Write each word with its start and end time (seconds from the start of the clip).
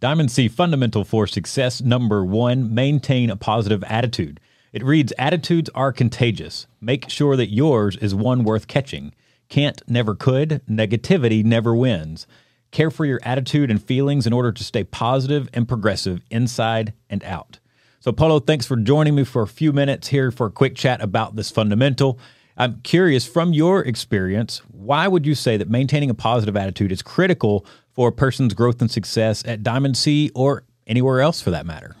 Diamond 0.00 0.30
C 0.30 0.46
Fundamental 0.46 1.02
for 1.04 1.26
Success 1.26 1.82
number 1.82 2.24
one 2.24 2.72
maintain 2.72 3.30
a 3.30 3.36
positive 3.36 3.82
attitude. 3.82 4.38
It 4.72 4.84
reads 4.84 5.12
Attitudes 5.18 5.70
are 5.74 5.92
contagious. 5.92 6.68
Make 6.80 7.10
sure 7.10 7.34
that 7.34 7.52
yours 7.52 7.96
is 7.96 8.14
one 8.14 8.44
worth 8.44 8.68
catching. 8.68 9.12
Can't 9.48 9.82
never 9.88 10.14
could. 10.14 10.62
Negativity 10.70 11.44
never 11.44 11.74
wins. 11.74 12.28
Care 12.70 12.92
for 12.92 13.06
your 13.06 13.18
attitude 13.24 13.72
and 13.72 13.82
feelings 13.82 14.24
in 14.24 14.32
order 14.32 14.52
to 14.52 14.62
stay 14.62 14.84
positive 14.84 15.48
and 15.52 15.66
progressive 15.66 16.22
inside 16.30 16.92
and 17.10 17.24
out. 17.24 17.58
So, 17.98 18.12
Polo, 18.12 18.38
thanks 18.38 18.66
for 18.66 18.76
joining 18.76 19.16
me 19.16 19.24
for 19.24 19.42
a 19.42 19.48
few 19.48 19.72
minutes 19.72 20.06
here 20.06 20.30
for 20.30 20.46
a 20.46 20.52
quick 20.52 20.76
chat 20.76 21.00
about 21.00 21.34
this 21.34 21.50
fundamental. 21.50 22.20
I'm 22.58 22.80
curious 22.82 23.24
from 23.24 23.52
your 23.52 23.82
experience, 23.82 24.60
why 24.72 25.06
would 25.06 25.24
you 25.24 25.36
say 25.36 25.56
that 25.56 25.70
maintaining 25.70 26.10
a 26.10 26.14
positive 26.14 26.56
attitude 26.56 26.90
is 26.90 27.02
critical 27.02 27.64
for 27.92 28.08
a 28.08 28.12
person's 28.12 28.52
growth 28.52 28.80
and 28.80 28.90
success 28.90 29.44
at 29.46 29.62
Diamond 29.62 29.96
C 29.96 30.32
or 30.34 30.64
anywhere 30.86 31.20
else 31.20 31.40
for 31.40 31.52
that 31.52 31.66
matter? 31.66 31.94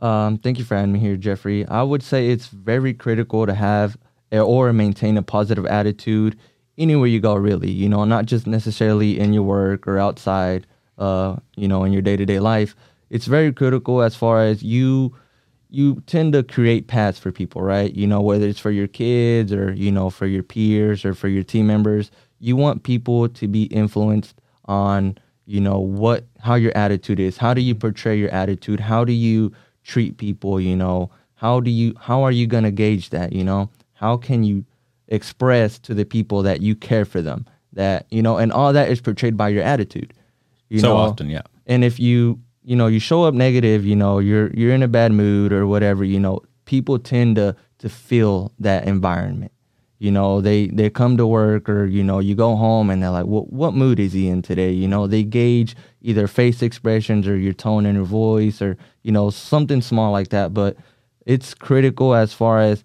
Um, 0.00 0.36
thank 0.36 0.58
you 0.58 0.64
for 0.64 0.74
having 0.74 0.92
me 0.92 0.98
here, 0.98 1.16
Jeffrey. 1.16 1.66
I 1.66 1.82
would 1.82 2.02
say 2.02 2.28
it's 2.28 2.48
very 2.48 2.92
critical 2.92 3.46
to 3.46 3.54
have 3.54 3.96
or 4.30 4.72
maintain 4.74 5.16
a 5.16 5.22
positive 5.22 5.64
attitude 5.64 6.38
anywhere 6.76 7.06
you 7.06 7.20
go, 7.20 7.34
really. 7.34 7.70
You 7.70 7.88
know, 7.88 8.04
not 8.04 8.26
just 8.26 8.46
necessarily 8.46 9.18
in 9.18 9.32
your 9.32 9.44
work 9.44 9.86
or 9.86 9.98
outside, 9.98 10.66
uh, 10.98 11.36
you 11.56 11.68
know, 11.68 11.84
in 11.84 11.92
your 11.92 12.02
day 12.02 12.16
to 12.16 12.26
day 12.26 12.40
life. 12.40 12.76
It's 13.08 13.26
very 13.26 13.52
critical 13.52 14.02
as 14.02 14.14
far 14.16 14.42
as 14.42 14.62
you 14.62 15.14
you 15.74 16.00
tend 16.06 16.32
to 16.32 16.42
create 16.44 16.86
paths 16.86 17.18
for 17.18 17.32
people, 17.32 17.60
right? 17.60 17.92
You 17.94 18.06
know, 18.06 18.20
whether 18.20 18.46
it's 18.46 18.60
for 18.60 18.70
your 18.70 18.86
kids 18.86 19.52
or, 19.52 19.72
you 19.72 19.90
know, 19.90 20.08
for 20.08 20.26
your 20.26 20.44
peers 20.44 21.04
or 21.04 21.14
for 21.14 21.26
your 21.26 21.42
team 21.42 21.66
members, 21.66 22.12
you 22.38 22.54
want 22.54 22.84
people 22.84 23.28
to 23.28 23.48
be 23.48 23.64
influenced 23.64 24.40
on, 24.66 25.18
you 25.46 25.60
know, 25.60 25.78
what, 25.78 26.24
how 26.40 26.54
your 26.54 26.76
attitude 26.76 27.18
is. 27.18 27.36
How 27.36 27.54
do 27.54 27.60
you 27.60 27.74
portray 27.74 28.16
your 28.16 28.30
attitude? 28.30 28.78
How 28.78 29.04
do 29.04 29.12
you 29.12 29.52
treat 29.82 30.16
people? 30.16 30.60
You 30.60 30.76
know, 30.76 31.10
how 31.34 31.58
do 31.58 31.70
you, 31.70 31.94
how 31.98 32.22
are 32.22 32.32
you 32.32 32.46
going 32.46 32.64
to 32.64 32.70
gauge 32.70 33.10
that? 33.10 33.32
You 33.32 33.42
know, 33.42 33.68
how 33.94 34.16
can 34.16 34.44
you 34.44 34.64
express 35.08 35.78
to 35.80 35.92
the 35.92 36.04
people 36.04 36.42
that 36.42 36.60
you 36.60 36.76
care 36.76 37.04
for 37.04 37.20
them? 37.20 37.46
That, 37.72 38.06
you 38.10 38.22
know, 38.22 38.36
and 38.36 38.52
all 38.52 38.72
that 38.72 38.90
is 38.90 39.00
portrayed 39.00 39.36
by 39.36 39.48
your 39.48 39.64
attitude. 39.64 40.14
You 40.68 40.78
so 40.78 40.88
know? 40.88 40.96
often, 40.96 41.30
yeah. 41.30 41.42
And 41.66 41.82
if 41.82 41.98
you, 41.98 42.38
you 42.64 42.74
know 42.74 42.86
you 42.86 42.98
show 42.98 43.24
up 43.24 43.34
negative 43.34 43.84
you 43.84 43.94
know 43.94 44.18
you're 44.18 44.50
you're 44.54 44.74
in 44.74 44.82
a 44.82 44.88
bad 44.88 45.12
mood 45.12 45.52
or 45.52 45.66
whatever 45.66 46.04
you 46.04 46.18
know 46.18 46.40
people 46.64 46.98
tend 46.98 47.36
to 47.36 47.54
to 47.78 47.88
feel 47.88 48.52
that 48.58 48.86
environment. 48.86 49.52
You 49.98 50.10
know 50.10 50.40
they 50.40 50.68
they 50.68 50.90
come 50.90 51.16
to 51.16 51.26
work 51.26 51.68
or 51.68 51.86
you 51.86 52.02
know 52.02 52.18
you 52.18 52.34
go 52.34 52.56
home 52.56 52.90
and 52.90 53.02
they're 53.02 53.10
like 53.10 53.26
what 53.26 53.52
what 53.52 53.74
mood 53.74 54.00
is 54.00 54.12
he 54.12 54.28
in 54.28 54.42
today? 54.42 54.70
You 54.70 54.88
know 54.88 55.06
they 55.06 55.22
gauge 55.22 55.76
either 56.02 56.26
face 56.26 56.62
expressions 56.62 57.26
or 57.26 57.36
your 57.36 57.52
tone 57.52 57.86
in 57.86 57.94
your 57.94 58.04
voice 58.04 58.60
or 58.60 58.76
you 59.02 59.12
know 59.12 59.30
something 59.30 59.80
small 59.80 60.12
like 60.12 60.28
that. 60.28 60.52
But 60.52 60.76
it's 61.24 61.54
critical 61.54 62.14
as 62.14 62.34
far 62.34 62.60
as 62.60 62.84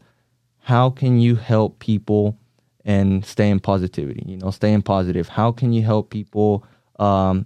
how 0.59 0.89
can 0.91 1.19
you 1.19 1.35
help 1.35 1.79
people 1.79 2.37
and 2.85 3.25
stay 3.25 3.49
in 3.49 3.59
positivity 3.59 4.23
you 4.25 4.37
know 4.37 4.51
staying 4.51 4.83
positive. 4.83 5.27
How 5.27 5.51
can 5.51 5.73
you 5.73 5.83
help 5.83 6.11
people 6.11 6.63
um, 6.99 7.45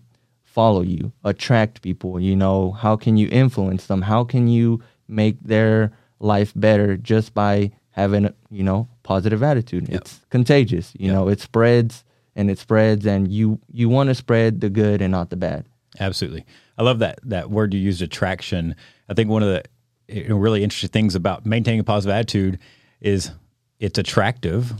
follow 0.54 0.82
you, 0.82 1.12
attract 1.24 1.82
people? 1.82 2.20
You 2.20 2.36
know, 2.36 2.72
how 2.72 2.96
can 2.96 3.18
you 3.18 3.28
influence 3.32 3.88
them? 3.88 4.04
How 4.04 4.24
can 4.24 4.48
you 4.48 4.82
make 5.08 5.42
their 5.42 5.92
life 6.20 6.54
better 6.56 6.96
just 6.96 7.34
by 7.34 7.72
having, 7.92 8.34
you 8.50 8.64
know, 8.64 8.88
positive 9.02 9.42
attitude? 9.42 9.90
Yep. 9.90 10.02
It's 10.02 10.22
contagious. 10.30 10.94
You 10.98 11.08
yep. 11.08 11.16
know, 11.16 11.28
it 11.28 11.42
spreads 11.42 12.04
and 12.36 12.50
it 12.52 12.60
spreads 12.60 13.06
and 13.06 13.32
you 13.32 13.60
you 13.72 13.90
want 13.90 14.10
to 14.10 14.16
spread 14.16 14.62
the 14.62 14.70
good 14.70 15.02
and 15.02 15.12
not 15.12 15.30
the 15.30 15.36
bad. 15.36 15.66
Absolutely. 16.00 16.46
I 16.78 16.84
love 16.84 17.00
that 17.00 17.20
that 17.24 17.50
word 17.50 17.74
you 17.74 17.80
used 17.80 18.02
attraction. 18.02 18.76
I 19.10 19.14
think 19.14 19.30
one 19.30 19.44
of 19.44 19.50
the 19.50 19.64
you 20.08 20.30
know, 20.30 20.38
really 20.38 20.64
interesting 20.64 20.90
things 20.90 21.16
about 21.16 21.46
maintaining 21.46 21.80
a 21.80 21.84
positive 21.84 22.14
attitude 22.14 22.60
is 23.02 23.32
it's 23.80 23.98
attractive. 23.98 24.74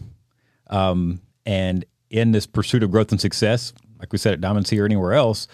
Um, 0.68 1.22
and 1.46 1.86
in 2.10 2.32
this 2.32 2.46
pursuit 2.46 2.84
of 2.84 2.92
growth 2.92 3.12
and 3.12 3.20
success, 3.20 3.74
like 4.04 4.12
we 4.12 4.18
said 4.18 4.34
at 4.34 4.42
Diamond 4.42 4.68
C 4.68 4.78
or 4.82 4.84
anywhere 4.84 5.14
else, 5.14 5.48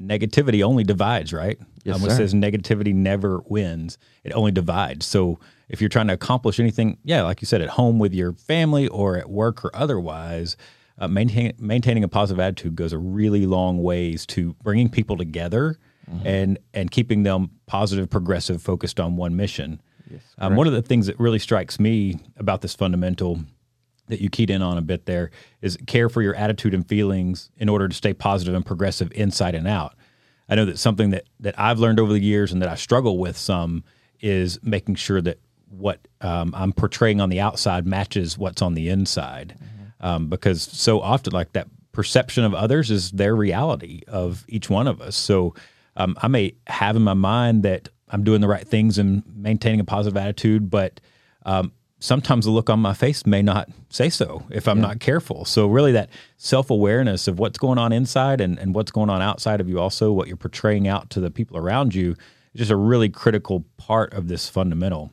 negativity 0.00 0.62
only 0.62 0.84
divides, 0.84 1.32
right? 1.32 1.58
Yes, 1.82 1.96
um, 1.96 2.08
it 2.08 2.12
says 2.12 2.34
negativity 2.34 2.94
never 2.94 3.40
wins; 3.46 3.98
it 4.22 4.30
only 4.32 4.52
divides. 4.52 5.04
So 5.06 5.40
if 5.68 5.80
you're 5.80 5.90
trying 5.90 6.06
to 6.06 6.12
accomplish 6.12 6.60
anything, 6.60 6.98
yeah, 7.02 7.22
like 7.24 7.42
you 7.42 7.46
said, 7.46 7.60
at 7.62 7.70
home 7.70 7.98
with 7.98 8.14
your 8.14 8.32
family 8.34 8.86
or 8.86 9.16
at 9.16 9.28
work 9.28 9.64
or 9.64 9.74
otherwise, 9.74 10.56
uh, 11.00 11.08
maintain, 11.08 11.52
maintaining 11.58 12.04
a 12.04 12.08
positive 12.08 12.38
attitude 12.38 12.76
goes 12.76 12.92
a 12.92 12.98
really 12.98 13.44
long 13.44 13.82
ways 13.82 14.24
to 14.26 14.54
bringing 14.62 14.88
people 14.88 15.16
together 15.16 15.80
mm-hmm. 16.08 16.24
and 16.24 16.58
and 16.74 16.92
keeping 16.92 17.24
them 17.24 17.50
positive, 17.66 18.08
progressive, 18.08 18.62
focused 18.62 19.00
on 19.00 19.16
one 19.16 19.34
mission. 19.34 19.82
Yes, 20.08 20.22
um, 20.38 20.54
one 20.54 20.68
of 20.68 20.72
the 20.72 20.82
things 20.82 21.08
that 21.08 21.18
really 21.18 21.40
strikes 21.40 21.80
me 21.80 22.20
about 22.36 22.60
this 22.60 22.72
fundamental 22.72 23.40
that 24.08 24.20
you 24.20 24.30
keyed 24.30 24.50
in 24.50 24.62
on 24.62 24.78
a 24.78 24.82
bit 24.82 25.06
there 25.06 25.30
is 25.60 25.76
care 25.86 26.08
for 26.08 26.22
your 26.22 26.34
attitude 26.34 26.74
and 26.74 26.86
feelings 26.86 27.50
in 27.56 27.68
order 27.68 27.88
to 27.88 27.94
stay 27.94 28.14
positive 28.14 28.54
and 28.54 28.64
progressive 28.64 29.12
inside 29.12 29.54
and 29.54 29.66
out. 29.66 29.94
I 30.48 30.54
know 30.54 30.64
that 30.64 30.78
something 30.78 31.10
that 31.10 31.24
that 31.40 31.58
I've 31.58 31.78
learned 31.78 32.00
over 32.00 32.12
the 32.12 32.20
years 32.20 32.52
and 32.52 32.62
that 32.62 32.68
I 32.68 32.76
struggle 32.76 33.18
with 33.18 33.36
some 33.36 33.84
is 34.20 34.58
making 34.62 34.94
sure 34.94 35.20
that 35.20 35.38
what 35.68 36.06
um, 36.20 36.54
I'm 36.56 36.72
portraying 36.72 37.20
on 37.20 37.28
the 37.28 37.40
outside 37.40 37.86
matches 37.86 38.38
what's 38.38 38.62
on 38.62 38.74
the 38.74 38.88
inside, 38.88 39.56
mm-hmm. 39.58 40.06
um, 40.06 40.28
because 40.28 40.62
so 40.62 41.00
often 41.00 41.32
like 41.32 41.52
that 41.52 41.68
perception 41.92 42.44
of 42.44 42.54
others 42.54 42.90
is 42.90 43.10
their 43.10 43.34
reality 43.34 44.02
of 44.06 44.44
each 44.48 44.70
one 44.70 44.86
of 44.86 45.00
us. 45.00 45.16
So 45.16 45.54
um, 45.96 46.16
I 46.20 46.28
may 46.28 46.54
have 46.66 46.94
in 46.94 47.02
my 47.02 47.14
mind 47.14 47.62
that 47.64 47.88
I'm 48.10 48.22
doing 48.22 48.40
the 48.40 48.48
right 48.48 48.66
things 48.66 48.98
and 48.98 49.22
maintaining 49.34 49.80
a 49.80 49.84
positive 49.84 50.16
attitude, 50.16 50.70
but 50.70 51.00
um, 51.44 51.72
sometimes 52.06 52.44
the 52.44 52.50
look 52.52 52.70
on 52.70 52.78
my 52.78 52.94
face 52.94 53.26
may 53.26 53.42
not 53.42 53.68
say 53.88 54.08
so 54.08 54.44
if 54.50 54.68
I'm 54.68 54.78
yeah. 54.78 54.86
not 54.86 55.00
careful. 55.00 55.44
So 55.44 55.66
really 55.66 55.90
that 55.92 56.08
self-awareness 56.36 57.26
of 57.26 57.40
what's 57.40 57.58
going 57.58 57.78
on 57.78 57.92
inside 57.92 58.40
and, 58.40 58.58
and 58.58 58.74
what's 58.74 58.92
going 58.92 59.10
on 59.10 59.20
outside 59.20 59.60
of 59.60 59.68
you 59.68 59.80
also, 59.80 60.12
what 60.12 60.28
you're 60.28 60.36
portraying 60.36 60.86
out 60.86 61.10
to 61.10 61.20
the 61.20 61.32
people 61.32 61.56
around 61.56 61.94
you 61.94 62.12
is 62.54 62.58
just 62.58 62.70
a 62.70 62.76
really 62.76 63.08
critical 63.08 63.64
part 63.76 64.14
of 64.14 64.28
this 64.28 64.48
fundamental. 64.48 65.10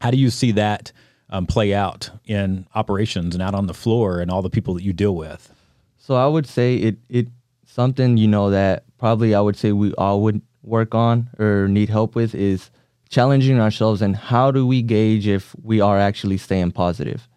How 0.00 0.10
do 0.10 0.16
you 0.16 0.30
see 0.30 0.50
that 0.52 0.90
um, 1.30 1.46
play 1.46 1.72
out 1.72 2.10
in 2.24 2.66
operations 2.74 3.36
and 3.36 3.42
out 3.42 3.54
on 3.54 3.68
the 3.68 3.74
floor 3.74 4.20
and 4.20 4.28
all 4.28 4.42
the 4.42 4.50
people 4.50 4.74
that 4.74 4.82
you 4.82 4.92
deal 4.92 5.14
with? 5.14 5.54
So 5.98 6.16
I 6.16 6.26
would 6.26 6.46
say 6.46 6.76
it 6.76 6.96
it 7.08 7.28
something, 7.64 8.16
you 8.16 8.26
know, 8.26 8.50
that 8.50 8.84
probably 8.98 9.34
I 9.34 9.40
would 9.40 9.56
say 9.56 9.70
we 9.70 9.94
all 9.94 10.22
would 10.22 10.42
work 10.62 10.94
on 10.94 11.30
or 11.38 11.68
need 11.68 11.90
help 11.90 12.16
with 12.16 12.34
is 12.34 12.70
challenging 13.08 13.60
ourselves 13.60 14.02
and 14.02 14.16
how 14.16 14.50
do 14.50 14.66
we 14.66 14.82
gauge 14.82 15.26
if 15.26 15.54
we 15.62 15.80
are 15.80 15.98
actually 15.98 16.38
staying 16.38 16.72
positive? 16.72 17.28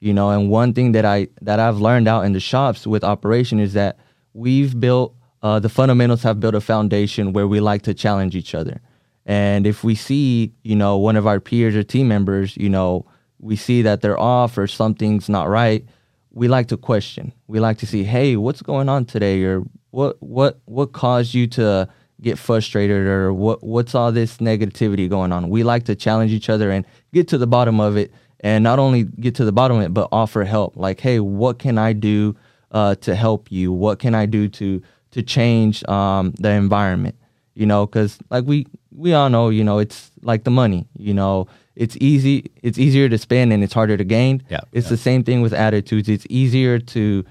You 0.00 0.12
know 0.12 0.30
and 0.30 0.48
one 0.48 0.74
thing 0.74 0.92
that 0.92 1.04
i 1.04 1.26
that 1.42 1.58
i've 1.58 1.78
learned 1.78 2.06
out 2.06 2.24
in 2.24 2.32
the 2.32 2.38
shops 2.38 2.86
with 2.86 3.02
operation 3.02 3.58
is 3.58 3.72
that 3.72 3.98
we've 4.32 4.78
built 4.78 5.14
uh, 5.42 5.58
the 5.58 5.68
fundamentals 5.68 6.22
have 6.22 6.40
built 6.40 6.54
a 6.54 6.60
foundation 6.60 7.32
where 7.32 7.46
we 7.46 7.60
like 7.60 7.82
to 7.82 7.94
challenge 7.94 8.34
each 8.34 8.56
other. 8.56 8.80
And 9.26 9.66
if 9.66 9.84
we 9.84 9.94
see 9.94 10.52
you 10.62 10.76
know 10.76 10.96
one 10.98 11.16
of 11.16 11.26
our 11.26 11.40
peers 11.40 11.74
or 11.74 11.82
team 11.82 12.06
members 12.08 12.56
you 12.56 12.68
know 12.68 13.06
we 13.40 13.56
see 13.56 13.82
that 13.82 14.00
they're 14.00 14.18
off 14.18 14.56
or 14.56 14.66
something's 14.66 15.28
not 15.28 15.48
right 15.48 15.84
we 16.30 16.46
like 16.46 16.68
to 16.68 16.76
question. 16.76 17.32
We 17.48 17.58
like 17.58 17.78
to 17.78 17.86
see 17.86 18.04
hey 18.04 18.36
what's 18.36 18.62
going 18.62 18.88
on 18.88 19.04
today? 19.04 19.42
or 19.42 19.62
what 19.90 20.16
what 20.22 20.60
what 20.66 20.92
caused 20.92 21.34
you 21.34 21.46
to 21.48 21.88
get 22.20 22.38
frustrated 22.38 23.06
or 23.06 23.32
what 23.32 23.62
what's 23.62 23.94
all 23.94 24.12
this 24.12 24.38
negativity 24.38 25.08
going 25.08 25.32
on. 25.32 25.48
We 25.48 25.62
like 25.62 25.84
to 25.84 25.94
challenge 25.94 26.32
each 26.32 26.48
other 26.48 26.70
and 26.70 26.84
get 27.12 27.28
to 27.28 27.38
the 27.38 27.46
bottom 27.46 27.80
of 27.80 27.96
it 27.96 28.12
and 28.40 28.62
not 28.64 28.78
only 28.78 29.04
get 29.04 29.34
to 29.36 29.44
the 29.44 29.52
bottom 29.52 29.78
of 29.78 29.84
it 29.84 29.94
but 29.94 30.08
offer 30.12 30.44
help. 30.44 30.76
Like, 30.76 31.00
hey, 31.00 31.20
what 31.20 31.58
can 31.58 31.78
I 31.78 31.92
do 31.92 32.36
uh, 32.72 32.96
to 32.96 33.14
help 33.14 33.50
you? 33.50 33.72
What 33.72 33.98
can 33.98 34.14
I 34.14 34.26
do 34.26 34.48
to 34.48 34.82
to 35.12 35.22
change 35.22 35.84
um, 35.88 36.32
the 36.38 36.50
environment? 36.50 37.16
You 37.54 37.66
know, 37.66 37.86
because 37.86 38.18
like 38.30 38.44
we 38.44 38.66
we 38.92 39.14
all 39.14 39.30
know, 39.30 39.48
you 39.48 39.64
know, 39.64 39.78
it's 39.78 40.10
like 40.22 40.44
the 40.44 40.50
money. 40.50 40.86
You 40.96 41.14
know, 41.14 41.46
it's 41.76 41.96
easy. 42.00 42.50
It's 42.62 42.78
easier 42.78 43.08
to 43.08 43.18
spend 43.18 43.52
and 43.52 43.62
it's 43.62 43.74
harder 43.74 43.96
to 43.96 44.04
gain. 44.04 44.42
Yeah, 44.50 44.60
it's 44.72 44.86
yeah. 44.86 44.90
the 44.90 44.96
same 44.96 45.24
thing 45.24 45.40
with 45.40 45.52
attitudes. 45.52 46.08
It's 46.08 46.26
easier 46.28 46.78
to 46.78 47.24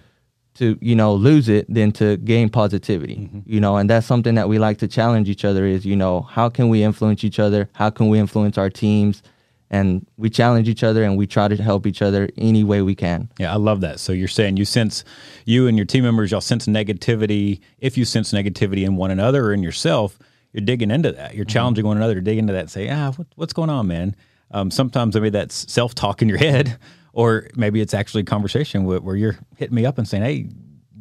to 0.57 0.77
you 0.81 0.95
know 0.95 1.13
lose 1.13 1.49
it 1.49 1.71
than 1.73 1.91
to 1.91 2.17
gain 2.17 2.49
positivity 2.49 3.15
mm-hmm. 3.15 3.39
you 3.45 3.59
know? 3.59 3.77
And 3.77 3.89
that's 3.89 4.05
something 4.05 4.35
that 4.35 4.49
we 4.49 4.59
like 4.59 4.77
to 4.79 4.87
challenge 4.87 5.29
each 5.29 5.45
other 5.45 5.65
is 5.65 5.85
you 5.85 5.95
know 5.95 6.21
how 6.21 6.49
can 6.49 6.69
we 6.69 6.83
influence 6.83 7.23
each 7.23 7.39
other? 7.39 7.69
How 7.73 7.89
can 7.89 8.09
we 8.09 8.19
influence 8.19 8.57
our 8.57 8.69
teams? 8.69 9.23
And 9.69 10.07
we 10.15 10.29
challenge 10.29 10.69
each 10.69 10.83
other 10.83 11.03
and 11.03 11.17
we 11.17 11.27
try 11.27 11.49
to 11.49 11.55
help 11.57 11.85
each 11.85 12.01
other 12.01 12.29
any 12.37 12.63
way 12.63 12.81
we 12.81 12.95
can. 12.95 13.29
Yeah 13.39 13.53
i 13.53 13.57
love 13.57 13.81
that. 13.81 13.99
So 13.99 14.13
you're 14.13 14.27
saying 14.27 14.57
you 14.57 14.65
sense 14.65 15.03
you 15.45 15.67
and 15.67 15.77
your 15.77 15.85
team 15.85 16.03
members 16.03 16.31
y'all 16.31 16.41
sense 16.41 16.67
negativity. 16.67 17.61
If 17.79 17.97
you 17.97 18.05
sense 18.05 18.31
negativity 18.31 18.85
in 18.85 18.95
one 18.95 19.11
another 19.11 19.45
or 19.45 19.53
in 19.53 19.63
yourself 19.63 20.17
you're 20.53 20.65
digging 20.65 20.89
into 20.89 21.11
that. 21.11 21.35
You're 21.35 21.45
mm-hmm. 21.45 21.53
challenging 21.53 21.85
one 21.85 21.97
another 21.97 22.15
to 22.15 22.21
dig 22.21 22.37
into 22.37 22.53
that 22.53 22.59
and 22.61 22.71
say 22.71 22.89
ah 22.89 23.11
what, 23.15 23.27
what's 23.35 23.53
going 23.53 23.69
on 23.69 23.87
man? 23.87 24.15
Um, 24.51 24.71
sometimes 24.71 25.15
I 25.15 25.19
mean 25.19 25.33
that's 25.33 25.71
self-talk 25.71 26.21
in 26.21 26.29
your 26.29 26.37
head 26.49 26.77
or 27.17 27.47
maybe 27.55 27.81
it's 27.81 27.95
actually 27.95 28.21
a 28.21 28.25
conversation 28.25 28.83
where, 28.83 29.01
where 29.01 29.15
you're 29.15 29.39
hitting 29.55 29.73
me 29.73 29.87
up 29.87 29.97
and 29.97 30.07
saying, 30.07 30.23
"Hey, 30.23 30.49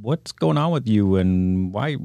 what's 0.00 0.32
going 0.32 0.56
on 0.56 0.70
with 0.70 0.88
you, 0.88 1.16
and 1.16 1.74
why 1.74 1.98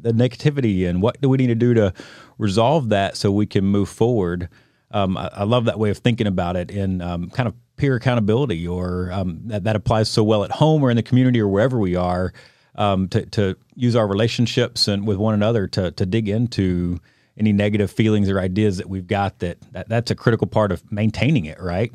the 0.00 0.12
negativity 0.12 0.88
and 0.88 1.02
what 1.02 1.20
do 1.20 1.28
we 1.28 1.36
need 1.36 1.48
to 1.48 1.54
do 1.54 1.74
to 1.74 1.92
resolve 2.38 2.88
that 2.88 3.14
so 3.16 3.30
we 3.30 3.44
can 3.44 3.64
move 3.64 3.90
forward. 3.90 4.48
Um, 4.90 5.18
I, 5.18 5.28
I, 5.34 5.44
love 5.44 5.66
that 5.66 5.78
way 5.78 5.90
of 5.90 5.98
thinking 5.98 6.26
about 6.26 6.56
it 6.56 6.70
in 6.70 7.02
um, 7.02 7.28
kind 7.28 7.46
of 7.46 7.54
peer 7.76 7.96
accountability, 7.96 8.66
or 8.66 9.10
um, 9.12 9.40
that, 9.46 9.64
that 9.64 9.76
applies 9.76 10.08
so 10.08 10.24
well 10.24 10.44
at 10.44 10.52
home 10.52 10.82
or 10.82 10.88
in 10.88 10.96
the 10.96 11.02
community 11.02 11.40
or 11.40 11.48
wherever 11.48 11.78
we 11.78 11.94
are. 11.94 12.32
Um, 12.74 13.08
to, 13.08 13.26
to 13.26 13.56
use 13.74 13.96
our 13.96 14.06
relationships 14.06 14.86
and 14.86 15.04
with 15.04 15.16
one 15.16 15.34
another 15.34 15.66
to, 15.66 15.90
to 15.90 16.06
dig 16.06 16.28
into 16.28 17.00
any 17.36 17.52
negative 17.52 17.90
feelings 17.90 18.30
or 18.30 18.38
ideas 18.38 18.76
that 18.76 18.88
we've 18.88 19.08
got 19.08 19.40
that, 19.40 19.58
that 19.72 19.88
that's 19.88 20.12
a 20.12 20.14
critical 20.14 20.46
part 20.46 20.70
of 20.70 20.90
maintaining 20.92 21.44
it 21.46 21.60
right. 21.60 21.92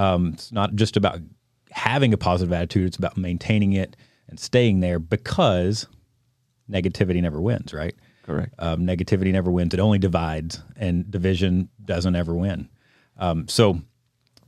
Um, 0.00 0.32
it's 0.34 0.52
not 0.52 0.74
just 0.74 0.96
about 0.96 1.18
having 1.70 2.12
a 2.12 2.16
positive 2.16 2.52
attitude 2.52 2.86
it's 2.86 2.96
about 2.96 3.16
maintaining 3.16 3.72
it 3.72 3.96
and 4.28 4.38
staying 4.40 4.80
there 4.80 4.98
because 4.98 5.86
negativity 6.70 7.20
never 7.20 7.40
wins 7.40 7.72
right? 7.72 7.94
Correct. 8.22 8.54
Um, 8.58 8.86
negativity 8.86 9.32
never 9.32 9.50
wins 9.50 9.74
it 9.74 9.80
only 9.80 9.98
divides 9.98 10.62
and 10.76 11.10
division 11.10 11.68
doesn't 11.84 12.14
ever 12.14 12.34
win. 12.34 12.68
Um, 13.18 13.48
so 13.48 13.80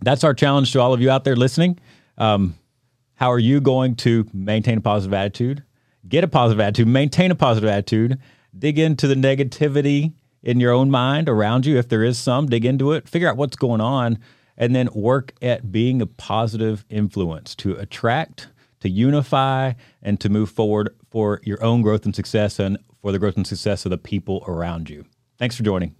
that's 0.00 0.24
our 0.24 0.34
challenge 0.34 0.72
to 0.72 0.80
all 0.80 0.92
of 0.92 1.00
you 1.00 1.10
out 1.10 1.24
there 1.24 1.36
listening. 1.36 1.78
Um, 2.18 2.56
how 3.14 3.30
are 3.30 3.38
you 3.38 3.60
going 3.60 3.96
to 3.96 4.26
maintain 4.32 4.78
a 4.78 4.80
positive 4.80 5.14
attitude? 5.14 5.62
Get 6.08 6.24
a 6.24 6.28
positive 6.28 6.60
attitude, 6.60 6.88
maintain 6.88 7.30
a 7.30 7.34
positive 7.34 7.70
attitude, 7.70 8.18
dig 8.58 8.78
into 8.78 9.06
the 9.06 9.14
negativity 9.14 10.12
in 10.42 10.58
your 10.58 10.72
own 10.72 10.90
mind 10.90 11.28
around 11.28 11.66
you. 11.66 11.78
If 11.78 11.88
there 11.88 12.02
is 12.02 12.18
some, 12.18 12.46
dig 12.46 12.64
into 12.64 12.92
it, 12.92 13.08
figure 13.08 13.28
out 13.28 13.36
what's 13.36 13.56
going 13.56 13.80
on, 13.80 14.18
and 14.62 14.76
then 14.76 14.88
work 14.94 15.34
at 15.42 15.72
being 15.72 16.00
a 16.00 16.06
positive 16.06 16.84
influence 16.88 17.56
to 17.56 17.74
attract, 17.74 18.46
to 18.78 18.88
unify, 18.88 19.72
and 20.00 20.20
to 20.20 20.28
move 20.28 20.50
forward 20.50 20.94
for 21.10 21.40
your 21.42 21.60
own 21.64 21.82
growth 21.82 22.04
and 22.04 22.14
success 22.14 22.60
and 22.60 22.78
for 23.00 23.10
the 23.10 23.18
growth 23.18 23.36
and 23.36 23.44
success 23.44 23.84
of 23.84 23.90
the 23.90 23.98
people 23.98 24.44
around 24.46 24.88
you. 24.88 25.04
Thanks 25.36 25.56
for 25.56 25.64
joining. 25.64 25.96